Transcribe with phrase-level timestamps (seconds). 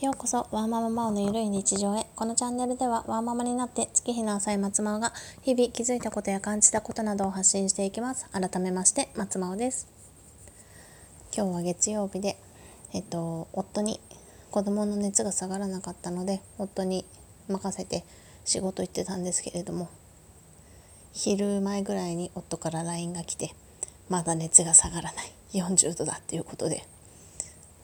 [0.00, 2.06] ようこそワーマママオのゆるい日常へ。
[2.16, 5.12] このチャンネルではワーママになって月日の浅い松真央が
[5.42, 8.26] 日々気づいたことや感じたことなどを発信していきます。
[8.30, 9.88] 改めまして松真央です。
[11.36, 12.38] 今日は月曜日で
[12.94, 14.00] えっと夫に
[14.50, 17.04] 子供の熱が下がらなかったので夫に
[17.46, 18.04] 任せて
[18.46, 19.90] 仕事行ってたんですけれども
[21.12, 23.54] 昼前ぐらいに夫から LINE が来て
[24.08, 25.32] まだ熱が下がらない。
[25.52, 26.86] 40度だっていうことで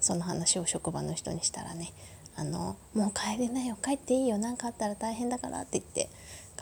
[0.07, 1.93] その話を職場の人にしたらね
[2.37, 6.09] あのもう帰れないよ帰っていいよ何かあったら大変だからって言って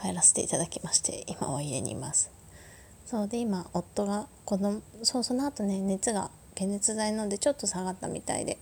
[0.00, 2.30] 帰らせていただきまして今は家にいます。
[3.04, 8.56] そうで今夫が子供そうその後ね熱が解熱剤飲んでちょっと下がったみたいで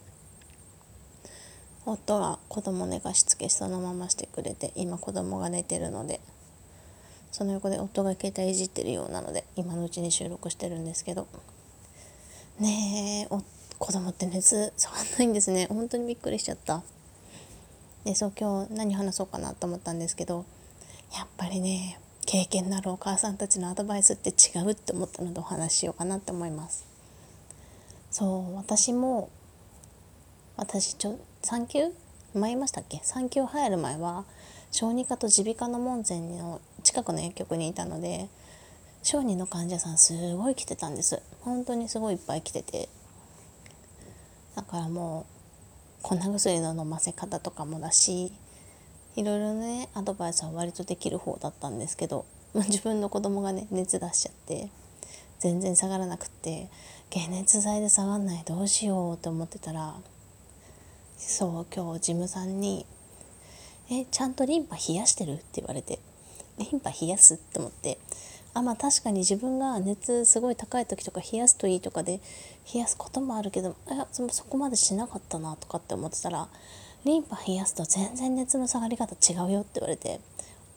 [1.86, 6.20] 夫が子供寝かしつけそのまましてくれて今子供が寝てるので
[7.30, 11.28] その横で夫が携帯いじってるようなので今のうちに収録してるんですけど
[12.58, 13.44] ねえ夫
[13.82, 15.66] 子供って熱下がんないんですね。
[15.68, 16.84] 本当にびっくりしちゃった。
[18.05, 20.44] でそう今日何話そうかなと思ったんですけど
[21.12, 26.84] やっぱりね経験のあるお母さんたちのアドバイスって違うって思ったのでお話ししようかなって思います。
[28.12, 29.30] そう私も
[30.56, 31.92] 私ちょ産休
[32.34, 33.00] 前言いましたっけ？
[33.03, 34.25] 産休入る前は
[34.70, 38.28] 小児科と耳鼻科の門前の近くの薬局にいたので
[39.03, 41.20] 小児の患者さんすごい来てたんです。
[41.41, 42.88] 本当にすごいいっぱい来てて。
[44.55, 45.27] だからも
[46.00, 48.33] う粉薬の飲ませ方とかもだし
[49.17, 54.69] いろいろねアドバイスは割とできる方だったんですけど 自分の子供がね熱出しちゃって
[55.39, 56.69] 全然下がらなくって
[57.12, 59.94] 解熱剤で下がんないどうしようって思ってたら
[61.19, 62.87] そう今日事務さんに
[63.91, 65.98] 「えちゃんとリンパ冷やしてる?」って言われて
[66.59, 67.98] 「リンパ冷やす?」って思って
[68.55, 72.20] あまあ確かに自分が熱すごい高い時とか冷やすといいとかで
[72.72, 76.48] 冷やすこともあるけどいやそこまでしなかったなとかって思ってたら
[77.05, 80.20] リンパ冷やすと全然熱の下がり方違うよって言われて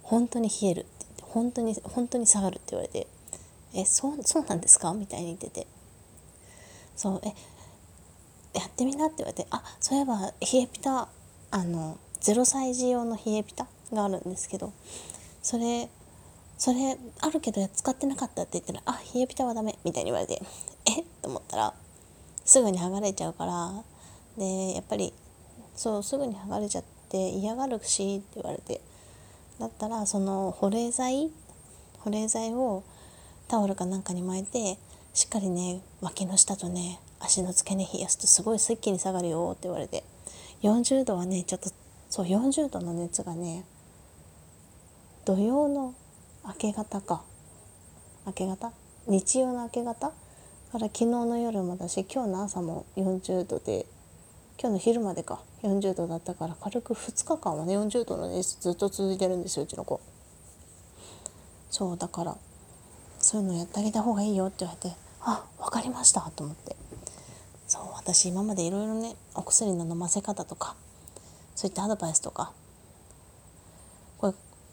[0.04, 3.08] 本当に冷えるって言って本当に本当に下がるって言われて
[3.73, 4.94] えそうそうなんですか？
[4.94, 5.67] みたいに言ってて。
[6.95, 7.33] そうえ
[8.58, 11.10] やってみなって言われてあそういえば冷えピタ
[11.52, 14.72] あの0歳児用の冷えピタがあるんですけど
[15.44, 15.89] それ
[16.65, 20.42] それあるけど使ってなかったって言ったら「あ冷えピタはダメ」みたいに言われて
[20.89, 21.02] 「え？
[21.02, 21.76] っ?」と思ったら
[22.43, 23.83] すぐに剥がれちゃうから。
[24.36, 25.14] でやっぱり
[25.75, 28.81] そうすぐに剥がれちゃって嫌がるしって言われて。
[29.59, 31.30] だったらその保冷剤？
[31.99, 32.81] 保冷剤を
[33.48, 34.80] タオルかなんかに巻いて
[35.14, 40.04] しっかりね脇の下とね足の付け根冷やすとすごいすっきり下がるよって言われて。
[40.64, 41.70] 40度はねちょっと
[42.09, 43.65] そう40度の熱がね
[45.25, 45.93] 土曜の
[46.48, 47.23] 明け方か。
[48.28, 48.72] 明け方？
[49.08, 50.10] 日曜の明け方？
[50.10, 50.14] か
[50.73, 53.88] ら昨日の夜もだし今日の朝も40度で
[54.60, 55.42] 今日の昼までか。
[55.64, 60.00] 40度だったから軽く2日間はね40度の熱ずっと続いてるんですようちの子。
[61.72, 62.38] そうだから
[63.17, 66.76] そういうのやってあげた方がいいよって言われてあ分かりましたと思って。
[67.66, 70.76] そう私今までいろいろねお薬の飲ませ方とか
[71.55, 72.54] そういったアドバイスとか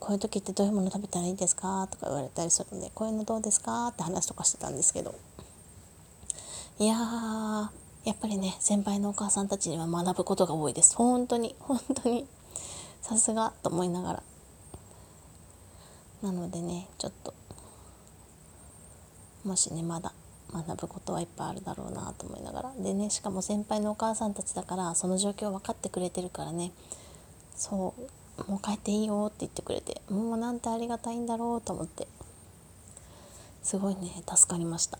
[0.02, 5.14] こういう時ってどういうもの食べたらいいですか?」とか言われたりするんで「こういうのどうですか?」って話とかしてたんですけど。
[6.80, 7.68] いやー
[8.04, 10.96] やっぱりね先輩のお母さんたちには学ぶことが多いです。
[10.96, 12.26] 本当に 本当に。
[13.00, 14.22] さすがと思いながら。
[16.22, 17.34] なのでねちょっと
[19.44, 20.12] もしねまだ
[20.52, 22.72] 学ぶことはいっぱいあるだろうなと思いながら。
[22.76, 26.72] でねしかも先輩のお母さんたちだからその状況分かってくれてるからね。
[27.54, 28.21] そう。
[28.48, 32.08] もう帰っていいよって言ってくれてもうなんてありがたいんだろうと思って。
[33.62, 34.98] すごいね助かりました。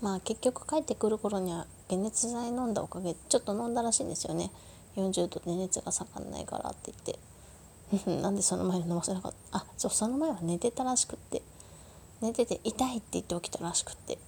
[0.00, 4.50] まあ結局帰ってくる頃には解熱剤飲んだおかげでちょっと飲んだらしいんですよね。
[4.96, 8.20] 40度で熱が下がんないからって言って。
[8.22, 9.58] なんでその前に飲ませなかった？
[9.58, 11.42] あそうその前は寝てたらしくって。
[12.22, 14.18] 寝てて痛いって言って起きたらしくって。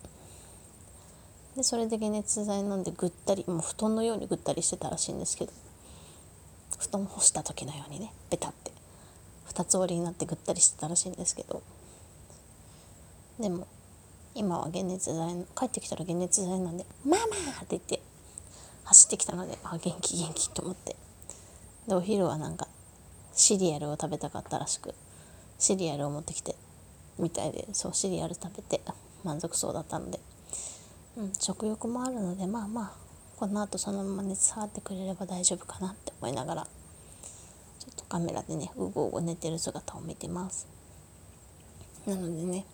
[1.57, 5.53] でそれで解熱剤飲んでぐったりもう布団のようにぐったりしてたらしいんですけど。
[6.77, 8.73] 布団干した時のようにねベタって。
[9.45, 11.63] 二つ折りになってぐったりしてたらしいんですけど。
[13.41, 13.67] でも
[14.35, 17.25] 今は解熱剤帰ってきたら解熱剤なんで「ママ!」
[17.63, 18.03] って言って
[18.85, 20.97] 走ってきたのであ元気元気と思って。
[21.89, 22.69] でお昼はなんか
[23.35, 24.95] シリアルを食べたかったらしく
[25.59, 26.55] シリアルを持ってきて
[27.19, 28.83] みたいでそうシリアル食べて
[29.25, 30.21] 満足そうだったので、
[31.17, 33.08] うん、食欲もあるのでまあまあ
[33.39, 36.69] この後そのまま熱下がってくれれば大丈夫かなって思いながらちょ
[37.93, 40.67] っとカメラでねうごうご寝てる姿を見てます。
[42.05, 42.65] なのでね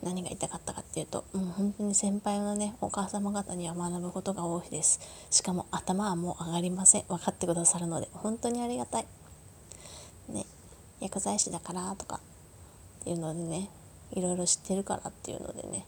[0.00, 5.00] 何が言いたかったかっていうともう本当に先輩のねお母様方には学ぶことが多いです。
[5.30, 7.04] しかも頭はもう上がりません。
[7.08, 9.06] 分かってくださるので本当にありがたい。
[10.28, 10.46] ね
[11.00, 12.20] 薬剤師だからとか
[13.00, 13.70] っていうのでね
[14.12, 15.84] いろいろ知ってるからっていうのでね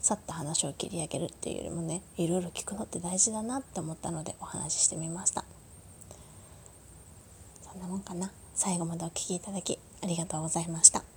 [0.00, 5.44] さっと話を切り上げるっていうよりもねいろいろ聞くのって大事だなって思ったのでお話ししてみました。
[7.60, 8.32] そんなもんかな。
[8.54, 11.09] 最後までお聴きいただきありがとうございました。